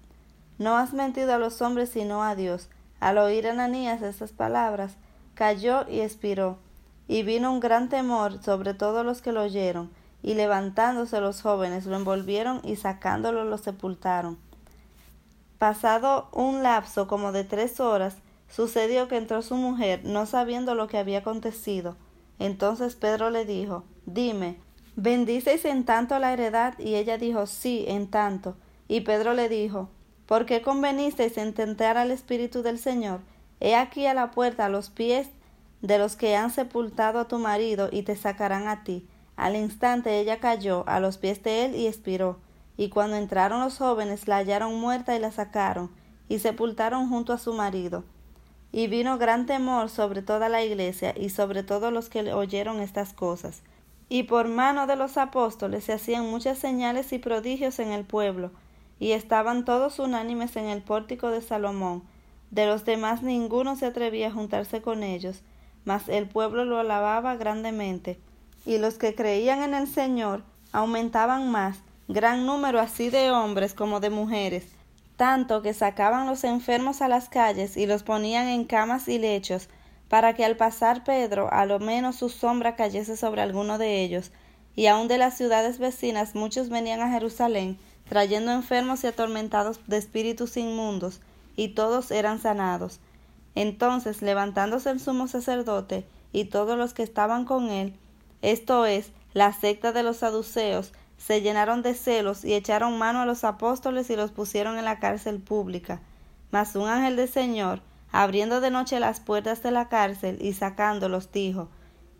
No 0.58 0.76
has 0.76 0.92
mentido 0.92 1.34
a 1.34 1.38
los 1.38 1.60
hombres 1.62 1.90
sino 1.90 2.22
a 2.22 2.34
Dios. 2.34 2.68
Al 3.00 3.18
oír 3.18 3.48
Ananías 3.48 4.00
estas 4.02 4.32
palabras, 4.32 4.94
cayó 5.34 5.88
y 5.88 6.00
expiró. 6.00 6.58
Y 7.08 7.22
vino 7.24 7.52
un 7.52 7.60
gran 7.60 7.88
temor 7.88 8.42
sobre 8.42 8.74
todos 8.74 9.04
los 9.04 9.22
que 9.22 9.32
lo 9.32 9.42
oyeron, 9.42 9.90
y 10.22 10.34
levantándose 10.34 11.20
los 11.20 11.42
jóvenes 11.42 11.86
lo 11.86 11.96
envolvieron 11.96 12.60
y 12.62 12.76
sacándolo 12.76 13.44
lo 13.44 13.58
sepultaron. 13.58 14.38
Pasado 15.58 16.28
un 16.32 16.62
lapso 16.62 17.08
como 17.08 17.32
de 17.32 17.44
tres 17.44 17.80
horas, 17.80 18.16
sucedió 18.48 19.08
que 19.08 19.16
entró 19.16 19.42
su 19.42 19.56
mujer, 19.56 20.02
no 20.04 20.26
sabiendo 20.26 20.74
lo 20.74 20.86
que 20.86 20.98
había 20.98 21.18
acontecido. 21.18 21.96
Entonces 22.42 22.96
Pedro 22.96 23.30
le 23.30 23.44
dijo, 23.44 23.84
Dime, 24.04 24.56
¿bendiceis 24.96 25.64
en 25.64 25.84
tanto 25.84 26.18
la 26.18 26.32
heredad? 26.32 26.76
Y 26.80 26.96
ella 26.96 27.16
dijo, 27.16 27.46
Sí, 27.46 27.84
en 27.86 28.10
tanto. 28.10 28.56
Y 28.88 29.02
Pedro 29.02 29.32
le 29.32 29.48
dijo, 29.48 29.90
¿Por 30.26 30.44
qué 30.44 30.60
convenisteis 30.60 31.38
en 31.38 31.54
tentar 31.54 31.96
al 31.96 32.10
Espíritu 32.10 32.62
del 32.62 32.80
Señor? 32.80 33.20
He 33.60 33.76
aquí 33.76 34.06
a 34.06 34.14
la 34.14 34.32
puerta 34.32 34.64
a 34.64 34.68
los 34.68 34.90
pies 34.90 35.28
de 35.82 35.98
los 35.98 36.16
que 36.16 36.34
han 36.34 36.50
sepultado 36.50 37.20
a 37.20 37.28
tu 37.28 37.38
marido 37.38 37.88
y 37.92 38.02
te 38.02 38.16
sacarán 38.16 38.66
a 38.66 38.82
ti. 38.82 39.06
Al 39.36 39.54
instante 39.54 40.18
ella 40.18 40.40
cayó 40.40 40.82
a 40.88 40.98
los 40.98 41.18
pies 41.18 41.44
de 41.44 41.66
él 41.66 41.76
y 41.76 41.86
expiró. 41.86 42.40
Y 42.76 42.88
cuando 42.88 43.14
entraron 43.14 43.60
los 43.60 43.78
jóvenes 43.78 44.26
la 44.26 44.38
hallaron 44.38 44.80
muerta 44.80 45.14
y 45.14 45.20
la 45.20 45.30
sacaron, 45.30 45.92
y 46.28 46.40
sepultaron 46.40 47.08
junto 47.08 47.32
a 47.32 47.38
su 47.38 47.52
marido. 47.52 48.02
Y 48.72 48.86
vino 48.86 49.18
gran 49.18 49.46
temor 49.46 49.90
sobre 49.90 50.22
toda 50.22 50.48
la 50.48 50.64
iglesia 50.64 51.14
y 51.16 51.28
sobre 51.28 51.62
todos 51.62 51.92
los 51.92 52.08
que 52.08 52.32
oyeron 52.32 52.80
estas 52.80 53.12
cosas. 53.12 53.62
Y 54.08 54.24
por 54.24 54.48
mano 54.48 54.86
de 54.86 54.96
los 54.96 55.16
apóstoles 55.16 55.84
se 55.84 55.92
hacían 55.92 56.28
muchas 56.28 56.58
señales 56.58 57.12
y 57.12 57.18
prodigios 57.18 57.78
en 57.78 57.92
el 57.92 58.04
pueblo, 58.04 58.50
y 58.98 59.12
estaban 59.12 59.64
todos 59.64 59.98
unánimes 59.98 60.56
en 60.56 60.66
el 60.66 60.82
pórtico 60.82 61.30
de 61.30 61.42
Salomón. 61.42 62.02
De 62.50 62.66
los 62.66 62.84
demás 62.84 63.22
ninguno 63.22 63.76
se 63.76 63.86
atrevía 63.86 64.28
a 64.28 64.32
juntarse 64.32 64.82
con 64.82 65.02
ellos, 65.02 65.42
mas 65.84 66.08
el 66.08 66.28
pueblo 66.28 66.64
lo 66.64 66.78
alababa 66.78 67.36
grandemente. 67.36 68.20
Y 68.64 68.78
los 68.78 68.98
que 68.98 69.14
creían 69.14 69.62
en 69.62 69.74
el 69.74 69.88
Señor 69.88 70.44
aumentaban 70.72 71.50
más, 71.50 71.78
gran 72.08 72.46
número 72.46 72.80
así 72.80 73.10
de 73.10 73.30
hombres 73.30 73.74
como 73.74 74.00
de 74.00 74.10
mujeres, 74.10 74.66
tanto 75.22 75.62
que 75.62 75.72
sacaban 75.72 76.26
los 76.26 76.42
enfermos 76.42 77.00
a 77.00 77.06
las 77.06 77.28
calles 77.28 77.76
y 77.76 77.86
los 77.86 78.02
ponían 78.02 78.48
en 78.48 78.64
camas 78.64 79.06
y 79.06 79.20
lechos, 79.20 79.68
para 80.08 80.34
que 80.34 80.44
al 80.44 80.56
pasar 80.56 81.04
Pedro 81.04 81.48
a 81.52 81.64
lo 81.64 81.78
menos 81.78 82.16
su 82.16 82.28
sombra 82.28 82.74
cayese 82.74 83.16
sobre 83.16 83.40
alguno 83.40 83.78
de 83.78 84.02
ellos, 84.02 84.32
y 84.74 84.86
aun 84.86 85.06
de 85.06 85.18
las 85.18 85.36
ciudades 85.36 85.78
vecinas 85.78 86.34
muchos 86.34 86.70
venían 86.70 87.00
a 87.02 87.08
Jerusalén, 87.08 87.78
trayendo 88.08 88.50
enfermos 88.50 89.04
y 89.04 89.06
atormentados 89.06 89.78
de 89.86 89.98
espíritus 89.98 90.56
inmundos, 90.56 91.20
y 91.54 91.68
todos 91.68 92.10
eran 92.10 92.40
sanados. 92.40 92.98
Entonces, 93.54 94.22
levantándose 94.22 94.90
el 94.90 94.98
sumo 94.98 95.28
sacerdote 95.28 96.04
y 96.32 96.46
todos 96.46 96.76
los 96.76 96.94
que 96.94 97.04
estaban 97.04 97.44
con 97.44 97.70
él, 97.70 97.94
esto 98.40 98.86
es, 98.86 99.12
la 99.34 99.52
secta 99.52 99.92
de 99.92 100.02
los 100.02 100.16
saduceos, 100.16 100.92
se 101.24 101.40
llenaron 101.40 101.82
de 101.82 101.94
celos 101.94 102.44
y 102.44 102.54
echaron 102.54 102.98
mano 102.98 103.20
a 103.20 103.26
los 103.26 103.44
apóstoles 103.44 104.10
y 104.10 104.16
los 104.16 104.32
pusieron 104.32 104.76
en 104.76 104.84
la 104.84 104.98
cárcel 104.98 105.38
pública. 105.38 106.00
Mas 106.50 106.74
un 106.74 106.88
ángel 106.88 107.14
del 107.14 107.28
Señor, 107.28 107.80
abriendo 108.10 108.60
de 108.60 108.70
noche 108.70 108.98
las 108.98 109.20
puertas 109.20 109.62
de 109.62 109.70
la 109.70 109.88
cárcel 109.88 110.38
y 110.40 110.52
sacándolos, 110.52 111.30
dijo 111.30 111.68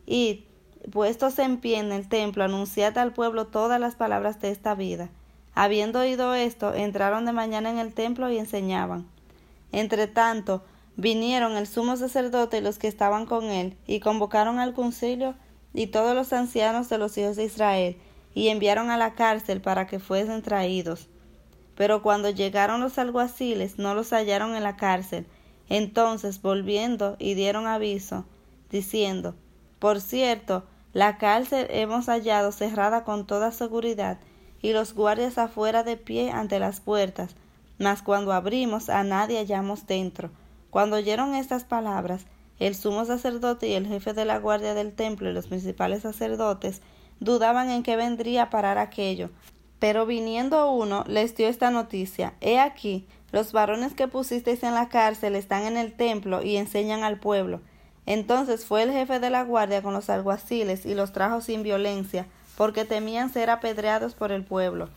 Id, 0.07 0.45
puestos 0.93 1.39
en 1.41 1.59
pie 1.59 1.79
en 1.79 1.91
el 1.91 2.09
templo, 2.09 2.45
anunciad 2.45 2.97
al 2.97 3.13
pueblo 3.13 3.49
todas 3.49 3.81
las 3.81 3.97
palabras 3.97 4.41
de 4.41 4.51
esta 4.51 4.77
vida. 4.77 5.11
Habiendo 5.55 6.01
oído 6.01 6.35
esto, 6.35 6.73
entraron 6.73 7.25
de 7.25 7.33
mañana 7.33 7.71
en 7.71 7.79
el 7.79 7.95
templo 7.95 8.31
y 8.31 8.39
enseñaban. 8.39 9.09
Entre 9.73 10.07
tanto, 10.07 10.63
vinieron 10.97 11.57
el 11.57 11.67
sumo 11.67 11.97
sacerdote 11.97 12.59
y 12.59 12.61
los 12.61 12.79
que 12.79 12.89
estaban 12.89 13.27
con 13.27 13.47
él, 13.47 13.77
y 13.87 13.99
convocaron 13.99 14.61
al 14.61 14.75
concilio 14.75 15.35
y 15.75 15.89
todos 15.89 16.15
los 16.15 16.33
ancianos 16.33 16.89
de 16.89 16.99
los 16.99 17.19
hijos 17.19 17.37
de 17.37 17.45
Israel, 17.45 17.97
y 18.35 18.49
enviaron 18.49 18.91
a 18.91 18.97
la 18.97 19.15
cárcel 19.15 19.61
para 19.61 19.87
que 19.87 19.99
fuesen 19.99 20.43
traídos. 20.43 21.09
Pero 21.77 22.03
cuando 22.03 22.31
llegaron 22.31 22.81
los 22.81 22.99
alguaciles 22.99 23.79
no 23.79 23.95
los 23.95 24.13
hallaron 24.13 24.55
en 24.55 24.63
la 24.63 24.77
cárcel, 24.77 25.27
entonces 25.69 26.43
volviendo 26.43 27.17
y 27.19 27.35
dieron 27.35 27.67
aviso, 27.67 28.25
diciendo 28.71 29.35
Por 29.79 30.01
cierto, 30.01 30.65
la 30.93 31.17
cárcel 31.17 31.67
hemos 31.71 32.07
hallado 32.07 32.53
cerrada 32.53 33.05
con 33.05 33.27
toda 33.27 33.53
seguridad, 33.53 34.19
y 34.61 34.73
los 34.73 34.95
guardias 34.95 35.39
afuera 35.39 35.83
de 35.83 35.97
pie 35.97 36.31
ante 36.31 36.61
las 36.61 36.81
puertas, 36.81 37.35
mas 37.79 38.03
cuando 38.03 38.33
abrimos 38.33 38.91
a 38.91 39.03
nadie 39.03 39.39
hallamos 39.39 39.87
dentro. 39.87 40.31
Cuando 40.71 40.97
oyeron 40.97 41.35
estas 41.35 41.65
palabras, 41.65 42.27
el 42.61 42.77
sumo 42.77 43.05
sacerdote 43.05 43.69
y 43.69 43.73
el 43.73 43.89
jefe 43.89 44.13
de 44.13 44.25
la 44.25 44.39
guardia 44.39 44.75
del 44.75 44.93
templo 44.95 45.29
y 45.29 45.33
los 45.33 45.49
principales 45.49 46.03
sacerdotes 46.03 46.81
dudaban 47.21 47.71
en 47.71 47.83
qué 47.83 47.97
vendría 47.97 48.45
a 48.45 48.51
parar 48.51 48.79
aquello. 48.79 49.31
Pero 49.79 50.07
viniendo 50.07 50.71
uno 50.71 51.05
les 51.09 51.35
dio 51.35 51.49
esta 51.49 51.71
noticia 51.71 52.35
He 52.41 52.61
aquí, 52.61 53.07
los 53.33 53.53
varones 53.53 53.95
que 53.95 54.09
pusisteis 54.09 54.63
en 54.63 54.75
la 54.75 54.89
cárcel 54.89 55.35
están 55.35 55.65
en 55.65 55.77
el 55.77 55.95
templo 55.95 56.43
y 56.43 56.57
enseñan 56.57 57.03
al 57.03 57.19
pueblo. 57.19 57.61
Entonces 58.07 58.65
fue 58.65 58.83
el 58.83 58.93
jefe 58.93 59.21
de 59.21 59.31
la 59.31 59.43
guardia 59.43 59.83
con 59.83 59.95
los 59.95 60.11
alguaciles 60.11 60.87
y 60.87 60.95
los 60.95 61.13
trajo 61.13 61.41
sin 61.41 61.63
violencia, 61.63 62.27
porque 62.57 62.85
temían 62.85 63.33
ser 63.33 63.51
apedreados 63.51 64.15
por 64.15 64.33
el 64.33 64.45
pueblo. 64.45 64.89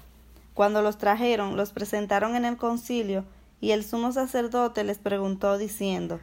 Cuando 0.54 0.82
los 0.82 0.98
trajeron, 0.98 1.56
los 1.56 1.72
presentaron 1.72 2.36
en 2.36 2.46
el 2.46 2.58
concilio, 2.58 3.26
y 3.62 3.72
el 3.72 3.84
sumo 3.84 4.12
sacerdote 4.12 4.84
les 4.84 4.98
preguntó 4.98 5.58
diciendo 5.58 6.20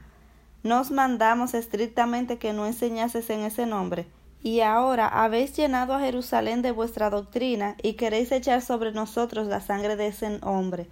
Nos 0.62 0.90
mandamos 0.90 1.54
estrictamente 1.54 2.38
que 2.38 2.52
no 2.52 2.66
enseñases 2.66 3.30
en 3.30 3.40
ese 3.40 3.66
nombre, 3.66 4.06
y 4.42 4.60
ahora 4.60 5.06
habéis 5.06 5.56
llenado 5.56 5.94
a 5.94 6.00
Jerusalén 6.00 6.62
de 6.62 6.72
vuestra 6.72 7.10
doctrina, 7.10 7.76
y 7.82 7.94
queréis 7.94 8.32
echar 8.32 8.60
sobre 8.62 8.92
nosotros 8.92 9.46
la 9.46 9.60
sangre 9.60 9.96
de 9.96 10.08
ese 10.08 10.38
hombre. 10.42 10.88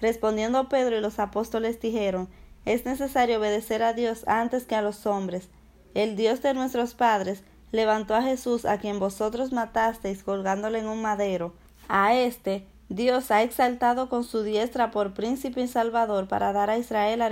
Respondiendo 0.00 0.68
Pedro 0.68 0.96
y 0.96 1.00
los 1.00 1.18
apóstoles 1.18 1.80
dijeron 1.80 2.28
Es 2.64 2.84
necesario 2.84 3.38
obedecer 3.38 3.82
a 3.82 3.92
Dios 3.92 4.24
antes 4.26 4.64
que 4.64 4.74
a 4.74 4.82
los 4.82 5.06
hombres. 5.06 5.48
El 5.94 6.16
Dios 6.16 6.42
de 6.42 6.54
nuestros 6.54 6.94
padres 6.94 7.42
levantó 7.72 8.14
a 8.14 8.22
Jesús 8.22 8.64
a 8.64 8.78
quien 8.78 8.98
vosotros 8.98 9.52
matasteis 9.52 10.22
colgándole 10.22 10.80
en 10.80 10.88
un 10.88 11.02
madero. 11.02 11.52
A 11.88 12.14
éste 12.14 12.66
Dios 12.88 13.30
ha 13.30 13.42
exaltado 13.42 14.08
con 14.08 14.24
su 14.24 14.42
diestra 14.42 14.90
por 14.90 15.14
príncipe 15.14 15.60
y 15.60 15.68
salvador 15.68 16.26
para 16.26 16.52
dar 16.52 16.70
a 16.70 16.78
Israel 16.78 17.22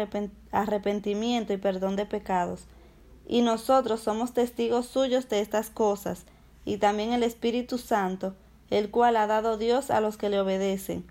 arrepentimiento 0.53 1.53
y 1.53 1.57
perdón 1.57 1.97
de 1.97 2.07
pecados. 2.07 2.67
Y 3.27 3.43
nosotros 3.43 4.01
somos 4.01 4.33
testigos 4.33 4.87
suyos 4.87 5.29
de 5.29 5.41
estas 5.41 5.71
cosas, 5.71 6.25
y 6.65 6.77
también 6.79 7.13
el 7.13 7.23
Espíritu 7.23 7.79
Santo, 7.79 8.35
el 8.71 8.91
cual 8.91 9.17
ha 9.17 9.27
dado 9.27 9.59
Dios 9.59 9.91
a 9.91 10.01
los 10.01 10.17
que 10.17 10.29
le 10.29 10.41
obedecen. 10.41 11.05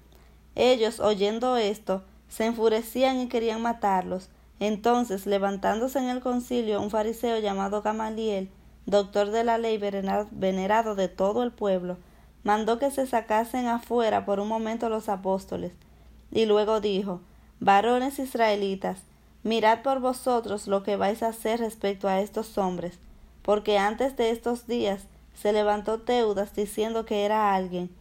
Ellos, 0.55 0.99
oyendo 0.99 1.57
esto, 1.57 2.03
se 2.29 2.45
enfurecían 2.45 3.19
y 3.19 3.27
querían 3.27 3.61
matarlos. 3.61 4.29
Entonces, 4.59 5.25
levantándose 5.25 5.99
en 5.99 6.09
el 6.09 6.21
concilio 6.21 6.81
un 6.81 6.89
fariseo 6.89 7.39
llamado 7.39 7.81
Gamaliel, 7.81 8.49
doctor 8.85 9.31
de 9.31 9.43
la 9.43 9.57
ley 9.57 9.77
venerado 9.77 10.95
de 10.95 11.07
todo 11.09 11.43
el 11.43 11.51
pueblo, 11.51 11.97
mandó 12.43 12.79
que 12.79 12.91
se 12.91 13.07
sacasen 13.07 13.67
afuera 13.67 14.25
por 14.25 14.39
un 14.39 14.47
momento 14.47 14.87
los 14.87 15.09
apóstoles, 15.09 15.73
y 16.31 16.45
luego 16.45 16.79
dijo 16.79 17.21
Varones 17.59 18.19
israelitas, 18.19 19.01
mirad 19.45 19.83
por 19.83 19.99
vosotros 19.99 20.67
lo 20.67 20.81
que 20.81 20.95
vais 20.95 21.21
a 21.21 21.27
hacer 21.27 21.59
respecto 21.59 22.07
a 22.07 22.19
estos 22.19 22.57
hombres, 22.57 22.97
porque 23.43 23.77
antes 23.77 24.17
de 24.17 24.31
estos 24.31 24.65
días 24.65 25.03
se 25.35 25.53
levantó 25.53 26.01
Teudas 26.01 26.55
diciendo 26.55 27.05
que 27.05 27.25
era 27.25 27.53
alguien. 27.53 27.91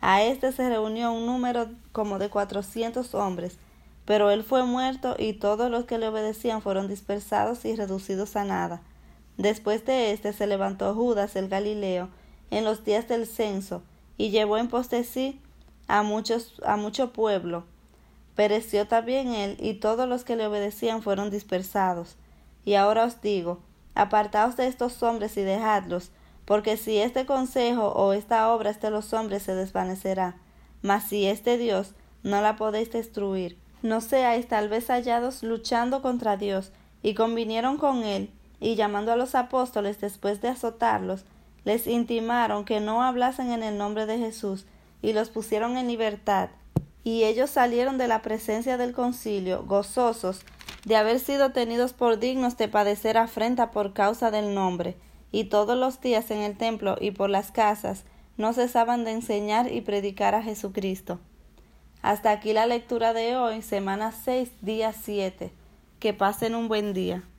A 0.00 0.22
éste 0.22 0.52
se 0.52 0.68
reunió 0.68 1.12
un 1.12 1.26
número 1.26 1.66
como 1.90 2.20
de 2.20 2.30
cuatrocientos 2.30 3.16
hombres, 3.16 3.58
pero 4.04 4.30
él 4.30 4.44
fue 4.44 4.64
muerto 4.64 5.16
y 5.18 5.32
todos 5.32 5.72
los 5.72 5.86
que 5.86 5.98
le 5.98 6.06
obedecían 6.06 6.62
fueron 6.62 6.86
dispersados 6.86 7.64
y 7.64 7.74
reducidos 7.74 8.36
a 8.36 8.44
nada. 8.44 8.80
Después 9.38 9.84
de 9.84 10.12
éste 10.12 10.32
se 10.32 10.46
levantó 10.46 10.94
Judas 10.94 11.34
el 11.34 11.48
Galileo 11.48 12.10
en 12.52 12.64
los 12.64 12.84
días 12.84 13.08
del 13.08 13.26
censo, 13.26 13.82
y 14.18 14.30
llevó 14.30 14.56
en 14.56 14.68
pos 14.68 14.88
de 14.88 15.02
sí 15.02 15.40
a, 15.88 16.04
muchos, 16.04 16.60
a 16.64 16.76
mucho 16.76 17.12
pueblo. 17.12 17.64
Pereció 18.34 18.86
también 18.86 19.28
él, 19.34 19.56
y 19.60 19.74
todos 19.74 20.08
los 20.08 20.24
que 20.24 20.36
le 20.36 20.46
obedecían 20.46 21.02
fueron 21.02 21.30
dispersados. 21.30 22.16
Y 22.64 22.74
ahora 22.74 23.04
os 23.04 23.20
digo, 23.20 23.60
apartaos 23.94 24.56
de 24.56 24.66
estos 24.66 25.02
hombres 25.02 25.36
y 25.36 25.42
dejadlos, 25.42 26.10
porque 26.44 26.76
si 26.76 26.98
este 26.98 27.26
consejo 27.26 27.88
o 27.88 28.12
esta 28.12 28.52
obra 28.52 28.70
es 28.70 28.80
de 28.80 28.90
los 28.90 29.12
hombres 29.12 29.42
se 29.42 29.54
desvanecerá, 29.54 30.36
mas 30.80 31.04
si 31.04 31.26
es 31.26 31.44
de 31.44 31.58
Dios, 31.58 31.94
no 32.22 32.40
la 32.40 32.56
podéis 32.56 32.90
destruir. 32.92 33.58
no 33.82 34.00
seáis 34.00 34.46
tal 34.46 34.68
vez 34.68 34.88
hallados 34.88 35.42
luchando 35.42 36.02
contra 36.02 36.36
Dios, 36.36 36.70
y 37.02 37.14
convinieron 37.14 37.78
con 37.78 38.04
él, 38.04 38.30
y 38.60 38.76
llamando 38.76 39.12
a 39.12 39.16
los 39.16 39.34
apóstoles 39.34 40.00
después 40.00 40.40
de 40.40 40.48
azotarlos, 40.48 41.24
les 41.64 41.88
intimaron 41.88 42.64
que 42.64 42.80
no 42.80 43.02
hablasen 43.02 43.50
en 43.50 43.64
el 43.64 43.76
nombre 43.76 44.06
de 44.06 44.18
Jesús, 44.18 44.66
y 45.02 45.12
los 45.12 45.30
pusieron 45.30 45.76
en 45.76 45.88
libertad. 45.88 46.50
Y 47.04 47.24
ellos 47.24 47.50
salieron 47.50 47.98
de 47.98 48.08
la 48.08 48.22
presencia 48.22 48.76
del 48.76 48.92
concilio, 48.92 49.64
gozosos 49.64 50.44
de 50.84 50.96
haber 50.96 51.20
sido 51.20 51.52
tenidos 51.52 51.92
por 51.92 52.18
dignos 52.18 52.56
de 52.56 52.68
padecer 52.68 53.16
afrenta 53.16 53.70
por 53.70 53.92
causa 53.92 54.30
del 54.30 54.54
nombre, 54.54 54.96
y 55.30 55.44
todos 55.44 55.76
los 55.76 56.00
días 56.00 56.30
en 56.30 56.38
el 56.38 56.56
templo 56.56 56.96
y 57.00 57.12
por 57.12 57.30
las 57.30 57.50
casas 57.52 58.04
no 58.36 58.52
cesaban 58.52 59.04
de 59.04 59.12
enseñar 59.12 59.72
y 59.72 59.80
predicar 59.80 60.34
a 60.34 60.42
Jesucristo. 60.42 61.20
Hasta 62.02 62.32
aquí 62.32 62.52
la 62.52 62.66
lectura 62.66 63.12
de 63.12 63.36
hoy, 63.36 63.62
semana 63.62 64.12
6, 64.12 64.50
día 64.60 64.92
7. 64.92 65.52
Que 66.00 66.12
pasen 66.12 66.56
un 66.56 66.66
buen 66.66 66.92
día. 66.92 67.22